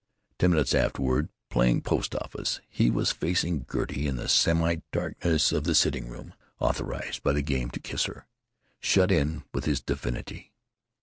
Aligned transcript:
Ten 0.39 0.49
minutes 0.49 0.73
afterward, 0.73 1.29
playing 1.51 1.81
"post 1.81 2.15
office," 2.15 2.59
he 2.67 2.89
was 2.89 3.11
facing 3.11 3.67
Gertie 3.71 4.07
in 4.07 4.15
the 4.15 4.27
semi 4.27 4.77
darkness 4.91 5.51
of 5.51 5.63
the 5.63 5.75
sitting 5.75 6.07
room, 6.09 6.33
authorized 6.59 7.21
by 7.21 7.33
the 7.33 7.43
game 7.43 7.69
to 7.69 7.79
kiss 7.79 8.05
her; 8.05 8.25
shut 8.79 9.11
in 9.11 9.43
with 9.53 9.65
his 9.65 9.79
divinity. 9.79 10.53